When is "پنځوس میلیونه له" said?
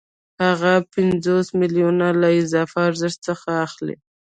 0.93-2.27